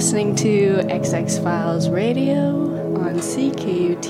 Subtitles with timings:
[0.00, 2.64] listening to XX Files Radio
[2.96, 4.00] on CKUT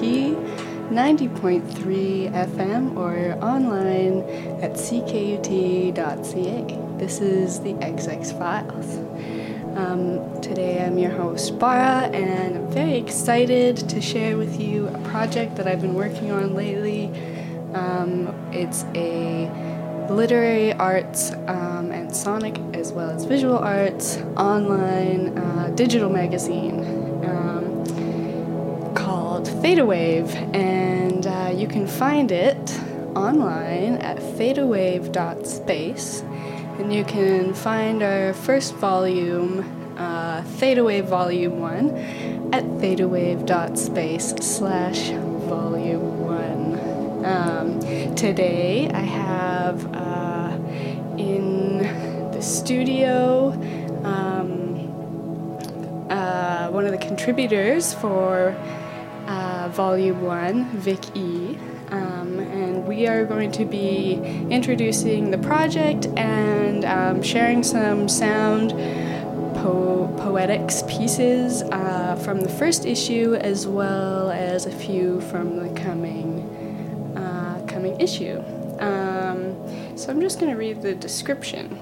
[0.88, 4.22] 90.3 FM or online
[4.62, 5.96] at ckut.ca.
[6.96, 8.98] This is the XX Files.
[9.76, 14.98] Um, today I'm your host, Bára, and I'm very excited to share with you a
[15.08, 17.06] project that I've been working on lately.
[17.74, 19.50] Um, it's a
[20.08, 21.79] literary arts um,
[22.14, 26.84] sonic as well as visual arts online uh, digital magazine
[27.24, 32.80] um, called Theta-Wave, and uh, you can find it
[33.16, 36.20] online at thetawave.space,
[36.78, 39.64] and you can find our first volume,
[39.96, 41.90] uh, Theta-Wave Volume 1,
[42.52, 45.10] at thetawave.space slash
[45.48, 47.24] volume 1.
[47.24, 47.80] Um,
[48.14, 49.99] today I have uh,
[52.40, 53.52] studio
[54.04, 54.70] um,
[56.10, 58.56] uh, one of the contributors for
[59.26, 61.56] uh, Volume 1, Vik E.
[61.90, 64.14] Um, and we are going to be
[64.50, 68.70] introducing the project and um, sharing some sound
[69.56, 75.80] po- poetics pieces uh, from the first issue as well as a few from the
[75.80, 76.40] coming
[77.16, 78.38] uh, coming issue.
[78.78, 79.56] Um,
[79.96, 81.78] so I'm just going to read the description.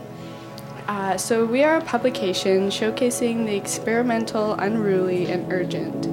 [0.88, 6.06] Uh, so, we are a publication showcasing the experimental, unruly, and urgent.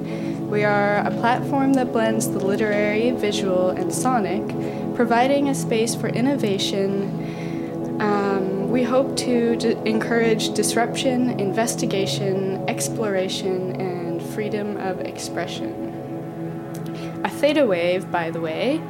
[0.50, 4.46] We are a platform that blends the literary, visual, and sonic,
[4.94, 7.96] providing a space for innovation.
[8.02, 15.72] Um, we hope to d- encourage disruption, investigation, exploration, and freedom of expression.
[17.24, 18.82] A theta wave, by the way,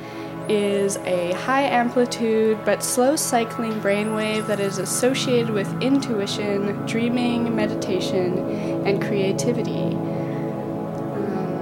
[0.48, 8.38] is a high amplitude but slow cycling brainwave that is associated with intuition, dreaming, meditation,
[8.86, 9.94] and creativity.
[11.14, 11.60] Um,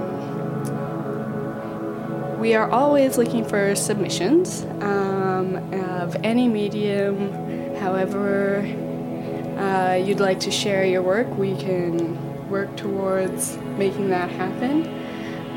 [2.39, 8.59] we are always looking for submissions um, of any medium, however,
[9.57, 15.04] uh, you'd like to share your work, we can work towards making that happen.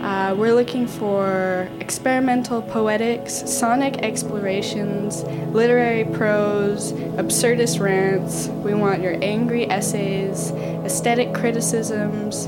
[0.00, 8.46] Uh, we're looking for experimental poetics, sonic explorations, literary prose, absurdist rants.
[8.46, 12.46] We want your angry essays, aesthetic criticisms,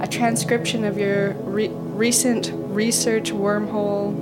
[0.00, 4.14] a transcription of your re- recent research wormhole.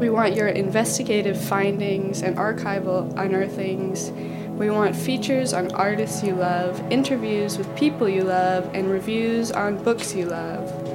[0.00, 4.10] We want your investigative findings and archival unearthings.
[4.58, 9.80] We want features on artists you love, interviews with people you love, and reviews on
[9.84, 10.87] books you love.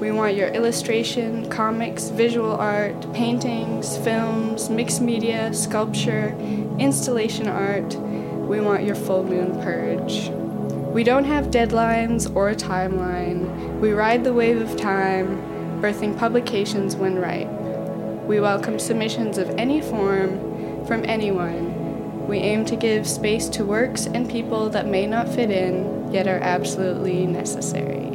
[0.00, 6.36] We want your illustration, comics, visual art, paintings, films, mixed media, sculpture,
[6.80, 7.94] installation art.
[7.94, 10.30] We want your full moon purge.
[10.92, 13.80] We don't have deadlines or a timeline.
[13.80, 17.48] We ride the wave of time, birthing publications when ripe.
[18.26, 22.26] We welcome submissions of any form from anyone.
[22.26, 26.26] We aim to give space to works and people that may not fit in, yet
[26.26, 28.13] are absolutely necessary.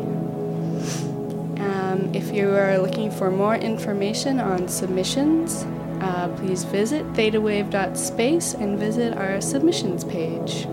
[2.09, 5.63] Um, if you are looking for more information on submissions,
[6.01, 10.63] uh, please visit thetawave.space and visit our submissions page.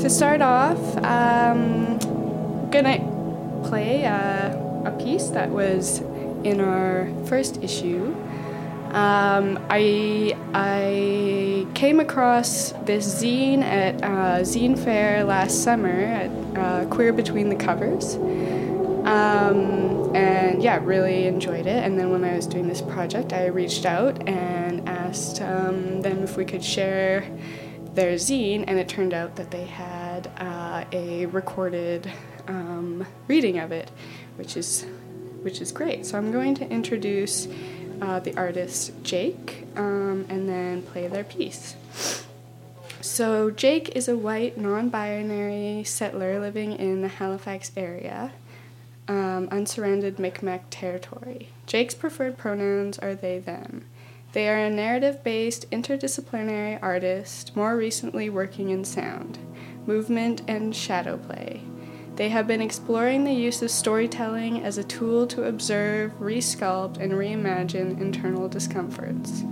[0.00, 2.98] To start off, um, I'm gonna
[3.64, 6.00] play uh, a piece that was
[6.44, 8.14] in our first issue.
[8.92, 16.84] Um, I I came across this zine at uh, Zine Fair last summer at uh,
[16.90, 18.16] Queer Between the Covers,
[19.06, 21.82] um, and yeah, really enjoyed it.
[21.82, 26.22] And then when I was doing this project, I reached out and asked um, them
[26.22, 27.24] if we could share
[27.94, 32.12] their zine, and it turned out that they had uh, a recorded
[32.46, 33.90] um, reading of it,
[34.36, 34.84] which is
[35.40, 36.04] which is great.
[36.06, 37.48] So I'm going to introduce
[38.02, 41.76] uh, the artist jeighk um, and then play their piece.
[43.00, 48.32] So, jeighk is a white, non binary settler living in the Halifax area,
[49.08, 51.48] um, unsurrendered Micmac territory.
[51.66, 53.84] jeighk's preferred pronouns are they, them.
[54.32, 59.38] They are a narrative based, interdisciplinary artist, more recently working in sound,
[59.86, 61.62] movement, and shadow play.
[62.16, 67.12] They have been exploring the use of storytelling as a tool to observe, resculpt, and
[67.12, 69.42] reimagine internal discomforts.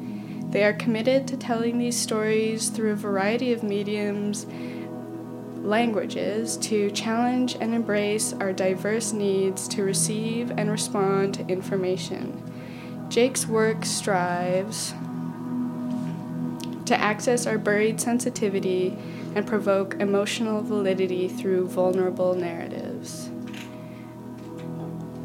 [0.50, 4.46] They are committed to telling these stories through a variety of mediums,
[5.62, 12.42] languages, to challenge and embrace our diverse needs to receive and respond to information.
[13.08, 14.92] jeighk's work strives
[16.84, 18.96] to access our buried sensitivity
[19.34, 23.26] and provoke emotional validity through vulnerable narratives.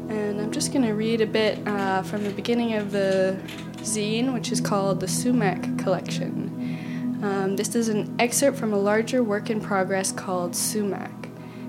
[0.08, 3.38] And I'm just going to read a bit uh, from the beginning of the
[3.78, 7.18] zine, which is called the Sumac Collection.
[7.22, 11.10] Um, this is an excerpt from a larger work in progress called Sumac.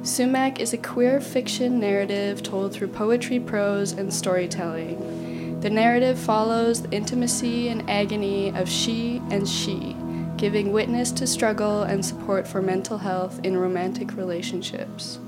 [0.04, 5.60] Sumac is a queer fiction narrative told through poetry, prose, and storytelling.
[5.62, 9.96] The narrative follows the intimacy and agony of she and she,
[10.38, 15.20] giving witness to struggle and support for mental health in romantic relationships.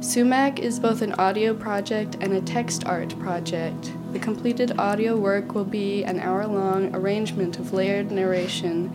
[0.00, 3.92] Sumac is both an audio project and a text art project.
[4.12, 8.92] The completed audio work will be an hour long arrangement of layered narration,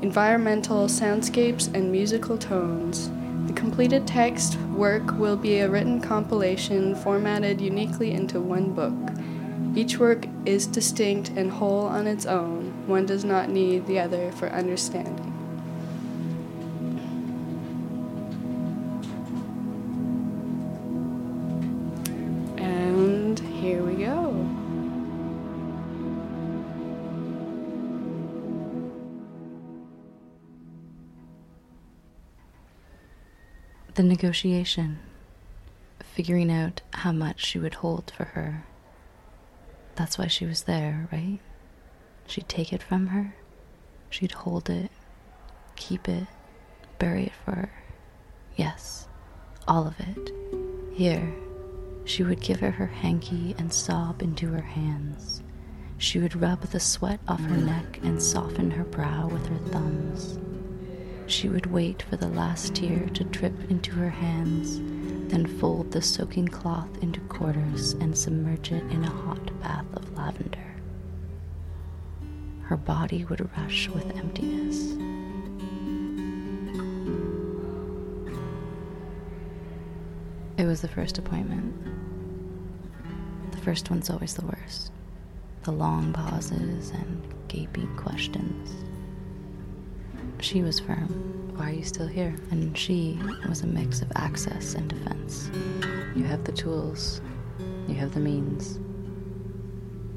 [0.00, 3.10] environmental soundscapes, and musical tones.
[3.48, 8.94] The completed text work will be a written compilation formatted uniquely into one book.
[9.76, 12.63] Each work is distinct and whole on its own.
[12.86, 15.32] One does not need the other for understanding.
[22.58, 24.32] And here we go.
[33.94, 34.98] The negotiation,
[36.00, 38.66] figuring out how much she would hold for her.
[39.94, 41.38] That's why she was there, right?
[42.26, 43.34] She'd take it from her,
[44.10, 44.90] she'd hold it,
[45.76, 46.26] keep it,
[46.98, 47.72] bury it for her.
[48.56, 49.06] Yes,
[49.66, 50.32] all of it.
[50.92, 51.34] Here,
[52.04, 55.42] she would give her her hanky and sob into her hands.
[55.98, 60.38] She would rub the sweat off her neck and soften her brow with her thumbs.
[61.26, 64.78] She would wait for the last tear to drip into her hands,
[65.30, 70.16] then fold the soaking cloth into quarters and submerge it in a hot bath of
[70.16, 70.73] lavender.
[72.64, 74.92] Her body would rush with emptiness.
[80.56, 81.74] It was the first appointment.
[83.52, 84.92] The first one's always the worst.
[85.64, 88.70] The long pauses and gaping questions.
[90.40, 91.52] She was firm.
[91.56, 92.34] Why are you still here?
[92.50, 93.18] And she
[93.48, 95.50] was a mix of access and defense.
[96.16, 97.20] You have the tools,
[97.86, 98.78] you have the means.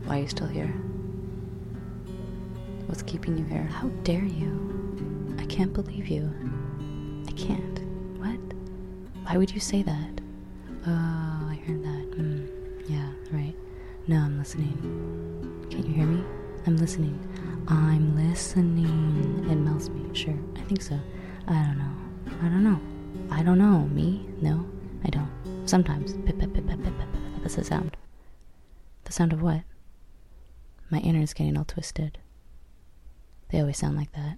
[0.06, 0.74] Why are you still here?
[2.88, 3.64] What's keeping you here?
[3.64, 5.36] How dare you?
[5.38, 6.32] I can't believe you.
[7.28, 7.80] I can't.
[8.18, 8.40] What?
[9.24, 10.22] Why would you say that?
[10.88, 12.12] Oh, I heard that.
[12.12, 12.48] Mm,
[12.88, 13.54] yeah, right.
[14.08, 14.78] No, I'm listening.
[15.70, 16.24] Can't you hear me?
[16.66, 17.20] I'm listening.
[17.68, 19.46] I'm listening.
[19.52, 20.10] It melts me.
[20.14, 20.98] Sure, I think so.
[21.48, 22.38] I don't know.
[22.42, 22.80] I don't know.
[23.32, 23.80] I don't know.
[23.94, 24.26] Me?
[24.42, 24.66] No,
[25.04, 25.30] I don't.
[25.66, 26.14] Sometimes.
[26.26, 27.08] Pip, pip, pip, pip, pip, pip, pip.
[27.42, 27.98] That's the sound.
[29.04, 29.64] The sound of what?
[30.90, 32.18] My inner is getting all twisted.
[33.50, 34.38] They always sound like that.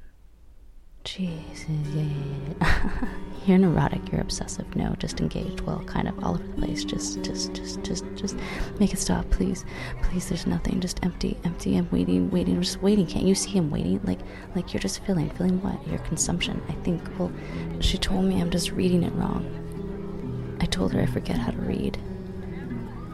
[1.04, 3.08] Jesus, yeah, yeah, yeah.
[3.46, 4.76] you're neurotic, you're obsessive.
[4.76, 5.62] No, just engaged.
[5.62, 6.84] Well, kind of all over the place.
[6.84, 8.38] Just, just, just, just, just
[8.80, 9.66] make it stop, please.
[10.04, 10.80] Please, there's nothing.
[10.82, 11.78] Just empty, empty.
[11.78, 12.62] I'm waiting, waiting.
[12.62, 13.08] Just waiting.
[13.08, 14.00] Can't you see him waiting?
[14.04, 14.20] Like,
[14.56, 15.88] like you're just feeling, feeling what?
[15.88, 16.62] Your consumption.
[16.68, 17.02] I think.
[17.18, 17.32] Well,
[17.80, 20.58] she told me I'm just reading it wrong.
[20.62, 21.98] I told her I forget how to read.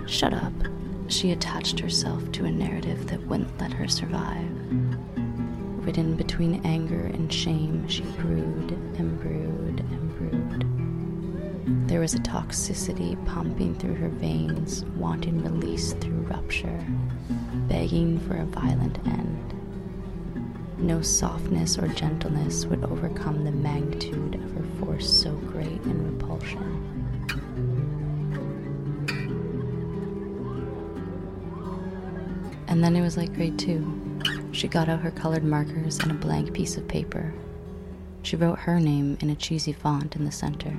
[0.07, 0.53] Shut up.
[1.07, 4.49] She attached herself to a narrative that wouldn't let her survive.
[5.85, 11.87] Ridden between anger and shame, she brewed and brewed and brewed.
[11.87, 16.83] There was a toxicity pumping through her veins, wanting release through rupture,
[17.67, 19.53] begging for a violent end.
[20.79, 26.81] No softness or gentleness would overcome the magnitude of her force so great in repulsion.
[32.67, 34.04] And then it was like grade two.
[34.55, 37.33] She got out her colored markers and a blank piece of paper.
[38.21, 40.73] She wrote her name in a cheesy font in the center.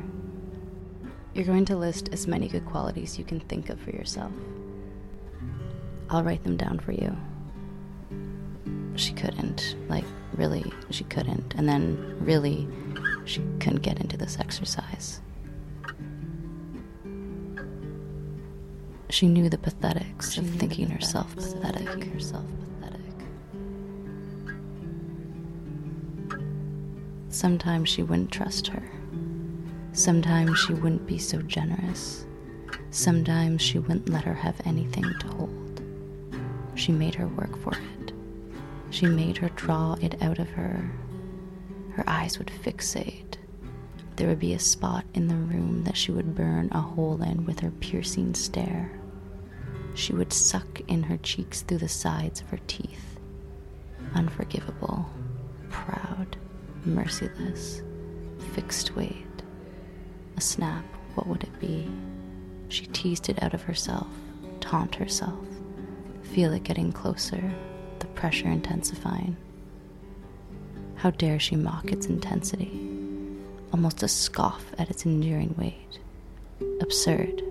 [1.34, 4.32] You're going to list as many good qualities you can think of for yourself.
[6.08, 7.14] I'll write them down for you.
[8.94, 9.76] She couldn't.
[9.90, 11.54] Like, really, she couldn't.
[11.58, 12.66] And then, really,
[13.26, 15.20] she couldn't get into this exercise.
[19.10, 21.86] She knew the pathetics she of thinking herself pathetic.
[21.86, 22.75] Thinking herself pathetic.
[27.36, 28.82] Sometimes she wouldn't trust her.
[29.92, 32.24] Sometimes she wouldn't be so generous.
[32.90, 35.82] Sometimes she wouldn't let her have anything to hold.
[36.76, 38.14] She made her work for it.
[38.88, 40.90] She made her draw it out of her.
[41.92, 43.36] Her eyes would fixate.
[44.16, 47.44] There would be a spot in the room that she would burn a hole in
[47.44, 48.98] with her piercing stare.
[49.92, 53.20] She would suck in her cheeks through the sides of her teeth.
[54.14, 55.04] Unforgivable,
[55.68, 56.38] proud,
[56.86, 57.82] merciless,
[58.54, 59.26] fixed weight.
[60.36, 61.90] A snap, what would it be?
[62.68, 64.08] She teased it out of herself,
[64.60, 65.46] taunt herself,
[66.22, 67.52] feel it getting closer,
[67.98, 69.36] the pressure intensifying.
[70.96, 72.80] How dare she mock its intensity?
[73.72, 75.98] Almost a scoff at its enduring weight.
[76.80, 77.42] Absurd.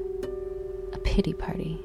[0.94, 1.80] A pity party.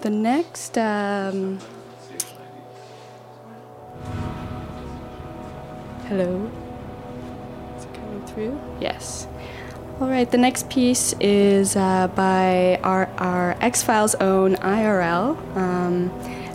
[0.00, 1.58] The next um,
[6.06, 6.50] Hello.
[7.76, 8.60] Is it coming through?
[8.80, 9.28] Yes.
[10.00, 15.36] All right, the next piece is uh, by our, our X Files own IRL.
[15.54, 16.10] Um,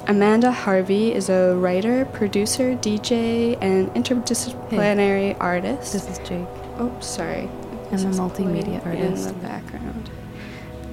[0.07, 5.93] Amanda Harvey is a writer, producer, DJ, and interdisciplinary hey, artist.
[5.93, 6.47] This is Jake.
[6.79, 7.47] Oh, sorry.
[7.91, 9.29] I'm a multimedia artist.
[9.29, 10.09] In the background.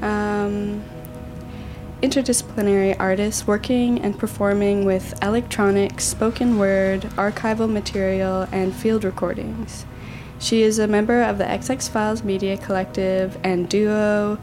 [0.03, 0.85] Um,
[2.03, 9.87] interdisciplinary artist working and performing with electronic, spoken word, archival material, and field recordings.
[10.41, 14.39] She is a member of the XX Files Media Collective and duo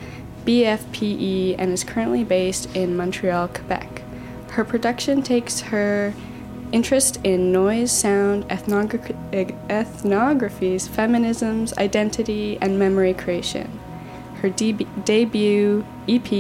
[0.46, 4.04] BFPE and is currently based in Montreal, Quebec.
[4.52, 6.14] Her production takes her
[6.72, 13.70] interest in noise, sound, ethnogra- eh, ethnographies, feminisms, identity, and memory creation.
[14.42, 16.32] Her deb- debut EP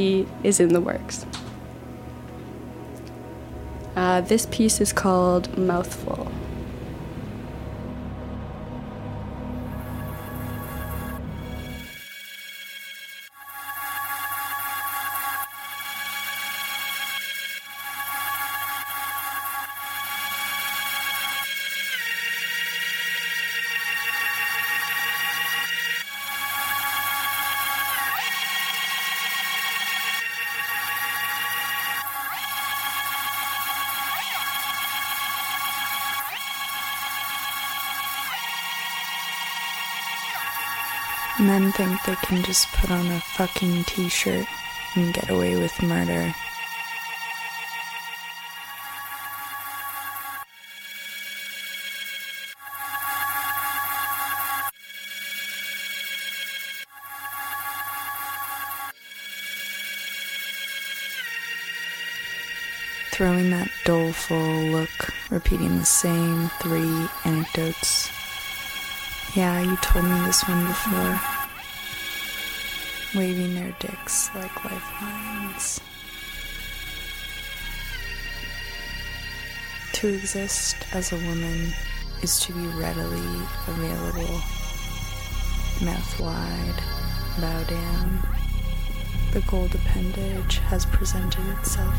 [0.43, 1.25] is in the works.
[3.95, 6.28] Uh, this piece is called Mouthful.
[41.39, 44.45] Men think they can just put on a fucking t shirt
[44.95, 46.35] and get away with murder.
[63.11, 64.89] Throwing that doleful look,
[65.29, 68.18] repeating the same three anecdotes
[69.35, 71.19] yeah, you told me this one before.
[73.15, 75.79] Waving their dicks like lifelines.
[79.93, 81.73] To exist as a woman
[82.21, 84.41] is to be readily available.
[85.81, 86.81] Mouth wide,
[87.39, 88.19] bow down.
[89.31, 91.95] The gold appendage has presented itself.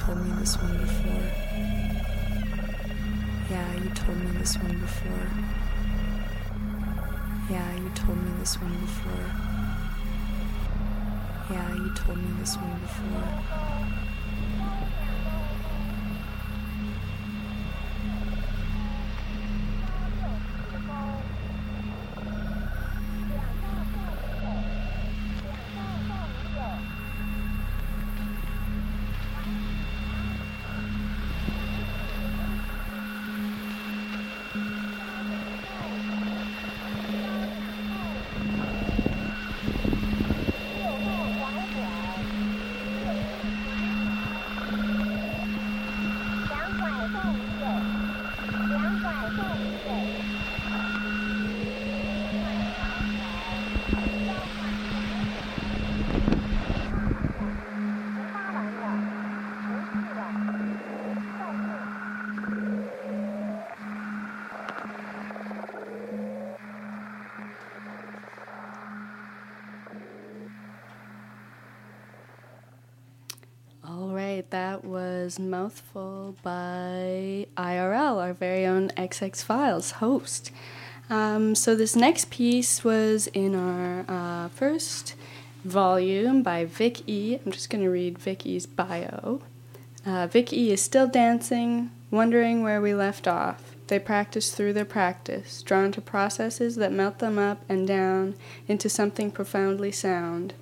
[0.00, 1.26] told me this one before.
[3.50, 5.28] Yeah, you told me this one before.
[7.50, 9.26] Yeah, you told me this one before.
[11.50, 14.09] Yeah, you told me this one before.
[75.30, 80.50] Was Mouthful by IRL, our very own XX Files host.
[81.08, 85.14] Um, so, this next piece was in our uh, first
[85.64, 87.38] volume by Vik E.
[87.46, 89.40] I'm just going to read Vik E's bio.
[90.04, 93.76] Uh, Vik E is still dancing, wondering where we left off.
[93.86, 98.34] They practice through their practice, drawn to processes that melt them up and down
[98.66, 100.54] into something profoundly sound.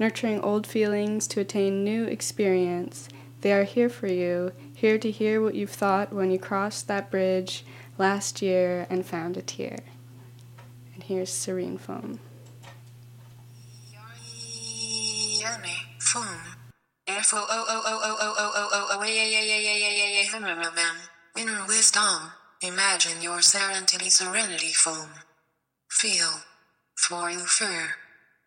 [0.00, 3.08] Nurturing old feelings to attain new experience.
[3.46, 7.12] They are here for you, here to hear what you've thought when you crossed that
[7.12, 7.64] bridge
[7.96, 9.78] last year and found a tear.
[10.92, 12.18] And here's Serene Foam.
[21.38, 25.10] Inner wisdom, imagine your serenity serenity foam.
[25.88, 26.40] Feel,
[26.96, 27.94] for you fur,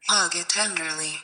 [0.10, 1.20] hug it tenderly.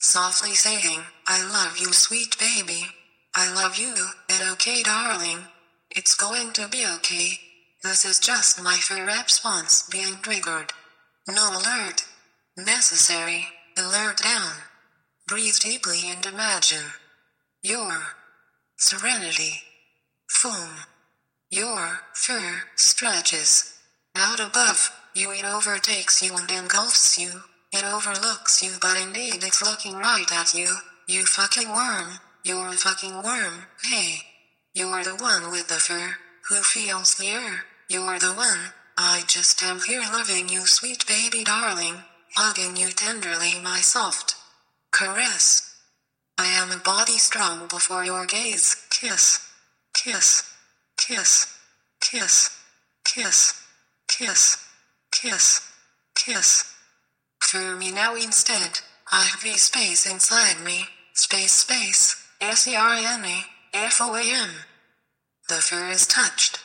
[0.00, 2.86] Softly saying, I love you sweet baby.
[3.34, 3.94] I love you,
[4.28, 5.44] and okay darling.
[5.90, 7.38] It's going to be okay.
[7.82, 10.72] This is just my fear response being triggered.
[11.26, 12.04] No alert.
[12.56, 13.48] Necessary.
[13.76, 14.52] Alert down.
[15.26, 16.92] Breathe deeply and imagine.
[17.62, 18.14] Your
[18.76, 19.62] serenity.
[20.30, 20.70] Foam.
[21.50, 23.78] Your fur stretches.
[24.16, 27.42] Out above, you it overtakes you and engulfs you.
[27.72, 30.74] It overlooks you, but indeed it's looking right at you.
[31.06, 32.18] You fucking worm.
[32.44, 33.66] You're a fucking worm.
[33.82, 34.20] Hey.
[34.74, 36.16] You're the one with the fur.
[36.48, 37.64] Who feels here?
[37.88, 38.72] You're the one.
[38.96, 42.02] I just am here loving you, sweet baby darling.
[42.36, 44.36] Hugging you tenderly, my soft
[44.92, 45.74] caress.
[46.38, 48.86] I am a body strong before your gaze.
[48.90, 49.50] Kiss.
[49.94, 50.44] Kiss.
[50.96, 51.46] Kiss.
[52.00, 52.56] Kiss.
[53.04, 53.62] Kiss.
[54.08, 54.56] Kiss.
[55.10, 55.72] Kiss.
[56.14, 56.77] Kiss.
[57.50, 58.80] For me now instead,
[59.10, 60.84] I have a space inside me.
[61.14, 62.14] Space space.
[62.42, 63.44] S-E-R-N-E.
[63.72, 64.50] F-O-A-M.
[65.48, 66.58] The fur is touched.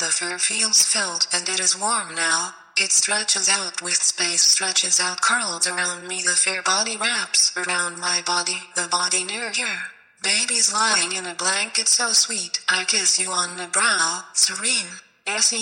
[0.00, 2.54] The fur feels filled and it is warm now.
[2.76, 6.22] It stretches out with space stretches out curls around me.
[6.22, 8.58] The fair body wraps around my body.
[8.74, 9.92] The body near here.
[10.24, 12.58] Baby's lying in a blanket so sweet.
[12.68, 14.24] I kiss you on the brow.
[14.32, 14.98] Serene.
[15.24, 15.56] S-E-R-E-N-E.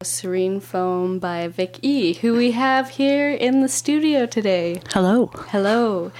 [0.00, 4.80] Serene Foam by Vik E, who we have here in the studio today.
[4.92, 5.26] Hello.
[5.48, 6.12] Hello.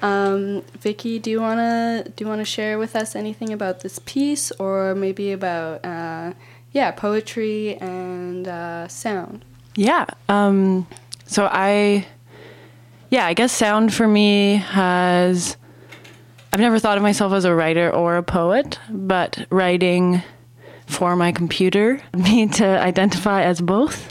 [0.00, 4.52] Um, Vicky, do you wanna do you wanna share with us anything about this piece,
[4.52, 6.32] or maybe about uh,
[6.72, 9.44] yeah poetry and uh, sound?
[9.74, 10.06] Yeah.
[10.30, 10.86] Um,
[11.26, 12.06] so I,
[13.10, 15.58] yeah, I guess sound for me has.
[16.54, 20.22] I've never thought of myself as a writer or a poet, but writing
[20.86, 24.10] for my computer me to identify as both.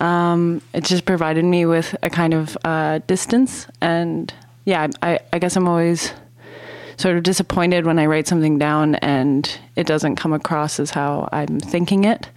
[0.00, 4.32] Um, it just provided me with a kind of uh, distance and
[4.64, 6.12] yeah, I, I guess I'm always
[6.98, 11.28] sort of disappointed when I write something down and it doesn't come across as how
[11.32, 12.28] I'm thinking it,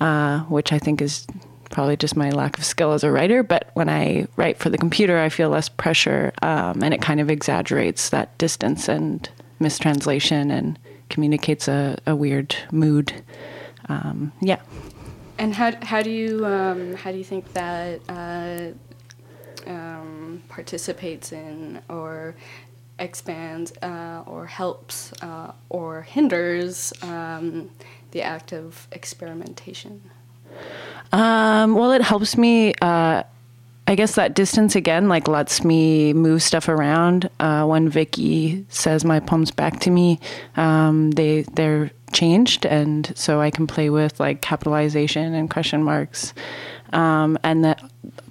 [0.00, 1.26] uh, which I think is
[1.70, 3.42] probably just my lack of skill as a writer.
[3.42, 7.20] But when I write for the computer, I feel less pressure um, and it kind
[7.20, 10.78] of exaggerates that distance and mistranslation and
[11.10, 13.22] communicates a, a weird mood.
[13.88, 14.60] Um, yeah.
[15.38, 18.72] And how, how do you um, how do you think that uh,
[19.66, 22.34] um, participates in or
[22.98, 27.70] expands uh, or helps uh, or hinders um,
[28.10, 30.10] the act of experimentation?
[31.12, 32.74] Um, well, it helps me.
[33.86, 37.28] I guess that distance again, like, lets me move stuff around.
[37.40, 40.20] Uh, when Vicky says my poems back to me,
[40.56, 46.34] um, they they're changed, and so I can play with like capitalization and question marks,
[46.92, 47.82] um, and that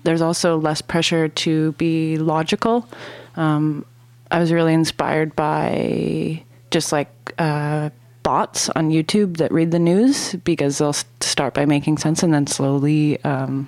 [0.03, 2.87] there's also less pressure to be logical.
[3.35, 3.85] Um,
[4.31, 7.89] I was really inspired by just like uh,
[8.23, 12.47] bots on YouTube that read the news because they'll start by making sense and then
[12.47, 13.67] slowly um,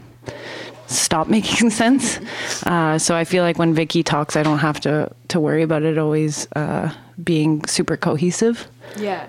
[0.91, 2.19] stop making sense.
[2.65, 5.83] Uh, so I feel like when Vicky talks, I don't have to to worry about
[5.83, 8.67] it always uh, being super cohesive.
[8.97, 9.27] Yeah,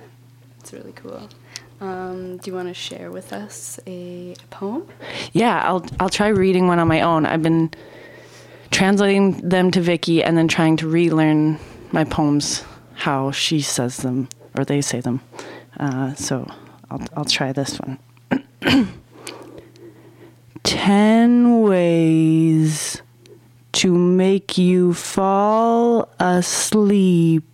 [0.61, 1.29] it's really cool.
[1.81, 4.89] Um, do you want to share with us a poem?
[5.33, 7.27] Yeah, I'll I'll try reading one on my own.
[7.27, 7.71] I've been
[8.71, 11.59] translating them to Vicky and then trying to relearn
[11.91, 15.21] my poems how she says them or they say them.
[15.79, 16.49] Uh, so
[16.91, 17.99] I'll I'll try this one.
[20.73, 23.03] Ten ways
[23.73, 27.45] to make you fall asleep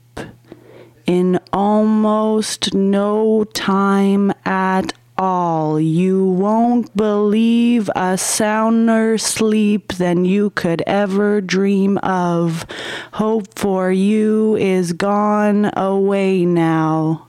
[1.05, 5.81] in almost no time at all.
[5.81, 12.65] You won't believe a sounder sleep than you could ever dream of.
[13.15, 17.28] Hope for you is gone away now.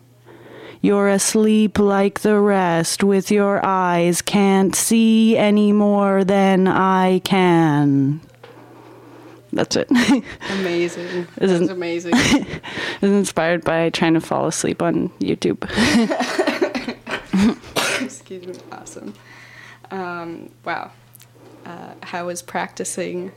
[0.81, 8.21] You're asleep like the rest, with your eyes can't see any more than I can.
[9.51, 9.89] That's it.
[10.51, 11.27] Amazing.
[11.37, 12.13] This is- amazing.
[12.15, 15.63] It's inspired by trying to fall asleep on YouTube.
[18.01, 18.53] Excuse me.
[18.71, 19.13] Awesome.
[19.91, 20.91] Um, wow.
[21.65, 23.31] Uh, how was practicing?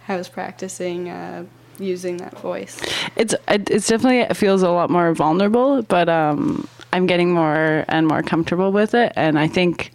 [0.00, 1.44] How was practicing uh,
[1.78, 2.80] using that voice?
[3.16, 8.06] It's it's definitely it feels a lot more vulnerable, but um, I'm getting more and
[8.08, 9.92] more comfortable with it, and I think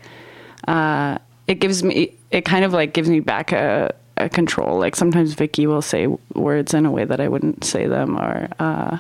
[0.67, 4.77] uh, it gives me it kind of like gives me back a, a control.
[4.77, 8.49] Like sometimes Vicky will say words in a way that I wouldn't say them, or
[8.59, 8.99] uh,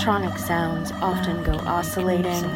[0.00, 2.50] Electronic sounds often go oscillating.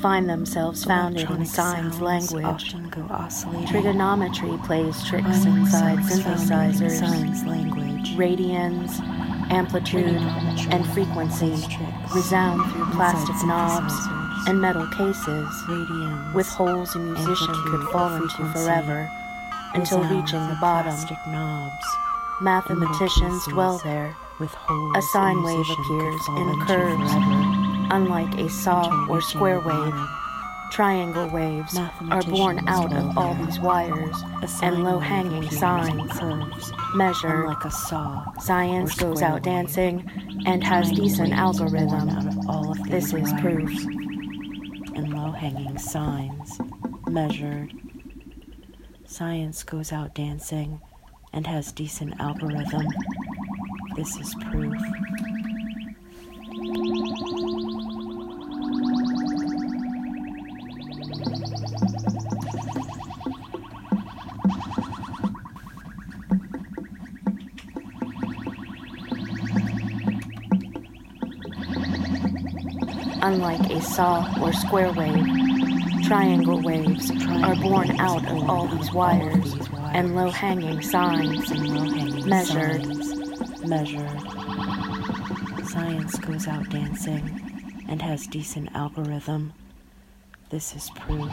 [0.00, 2.42] Find themselves founded in signs language.
[2.42, 3.66] often go oscillating.
[3.66, 8.16] Trigonometry plays tricks inside themselves founded in synthesizers.
[8.16, 8.98] Radians,
[9.50, 10.16] amplitude,
[10.72, 11.50] and frequency
[12.14, 13.92] resound through plastic knobs
[14.48, 19.06] and metal cases with holes a musician could fall into forever
[19.74, 20.96] until reaching the bottom.
[22.40, 24.16] Mathematicians dwell there.
[24.44, 27.10] With holes A sine wave appears in curves,
[27.90, 29.94] unlike a saw or square wave.
[30.70, 31.78] Triangle waves
[32.10, 34.16] are born out of all these wires
[34.62, 36.12] and low hanging signs.
[36.18, 36.72] curves,
[37.46, 38.32] Like a saw.
[38.38, 40.04] science goes out dancing
[40.44, 42.08] and has decent waves are born algorithm.
[42.10, 43.72] out of all of This is proof.
[44.96, 46.60] and low-hanging signs
[47.08, 47.72] measured.
[49.06, 50.80] Science goes out dancing
[51.32, 52.86] and has decent algorithm.
[53.96, 54.74] This is proof.
[73.22, 75.24] Unlike a saw or square wave,
[76.02, 77.12] triangle waves
[77.44, 79.54] are born out of all these wires
[79.92, 81.48] and low hanging signs.
[81.52, 82.93] and Measured.
[83.68, 84.20] Signs measured.
[85.66, 89.52] Science goes out dancing and has decent algorithm.
[90.50, 91.32] This is proof.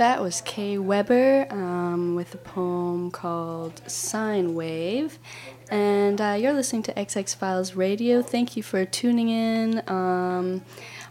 [0.00, 5.18] That was K Weber um, with a poem called Sine Wave.
[5.70, 8.22] And uh, you're listening to XX Files Radio.
[8.22, 10.62] Thank you for tuning in um,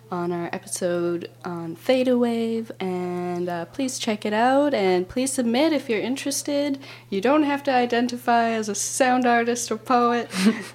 [0.10, 2.72] on our episode on Theta Wave.
[2.80, 6.80] And uh, please check it out and please submit if you're interested.
[7.12, 10.32] You don't have to identify as a sound artist or poet.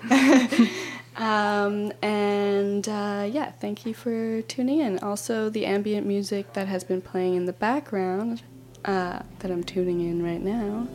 [1.17, 4.99] Um, and uh, yeah, thank you for tuning in.
[4.99, 8.43] Also, the ambient music that has been playing in the background
[8.85, 10.87] uh, that I'm tuning in right now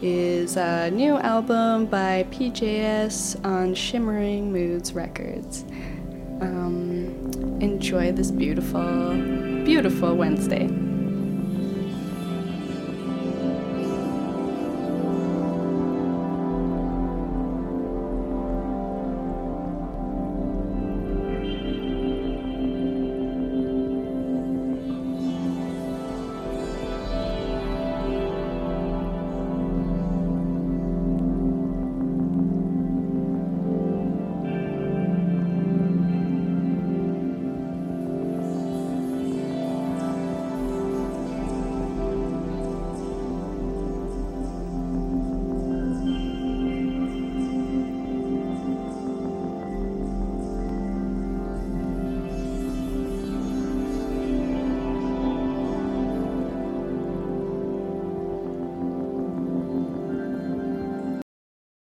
[0.00, 5.64] is a new album by PJS on Shimmering Moods Records.
[6.40, 9.12] Um, enjoy this beautiful,
[9.64, 10.93] beautiful Wednesday.